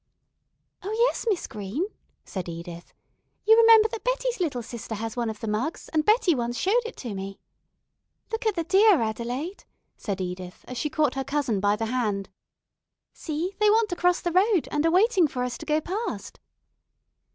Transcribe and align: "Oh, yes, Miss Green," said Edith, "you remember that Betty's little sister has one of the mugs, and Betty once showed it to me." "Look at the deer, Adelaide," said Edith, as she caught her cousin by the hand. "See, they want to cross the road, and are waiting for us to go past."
"Oh, 0.81 0.91
yes, 0.91 1.27
Miss 1.29 1.45
Green," 1.45 1.85
said 2.25 2.49
Edith, 2.49 2.91
"you 3.45 3.55
remember 3.55 3.87
that 3.89 4.03
Betty's 4.03 4.39
little 4.39 4.63
sister 4.63 4.95
has 4.95 5.15
one 5.15 5.29
of 5.29 5.41
the 5.41 5.47
mugs, 5.47 5.89
and 5.89 6.03
Betty 6.03 6.33
once 6.33 6.57
showed 6.57 6.81
it 6.87 6.97
to 6.97 7.13
me." 7.13 7.39
"Look 8.31 8.47
at 8.47 8.55
the 8.55 8.63
deer, 8.63 8.99
Adelaide," 8.99 9.63
said 9.97 10.19
Edith, 10.19 10.65
as 10.67 10.79
she 10.79 10.89
caught 10.89 11.13
her 11.13 11.23
cousin 11.23 11.59
by 11.59 11.75
the 11.75 11.85
hand. 11.85 12.29
"See, 13.13 13.53
they 13.59 13.69
want 13.69 13.89
to 13.89 13.95
cross 13.95 14.21
the 14.21 14.31
road, 14.31 14.67
and 14.71 14.83
are 14.87 14.89
waiting 14.89 15.27
for 15.27 15.43
us 15.43 15.55
to 15.59 15.67
go 15.67 15.79
past." 15.79 16.39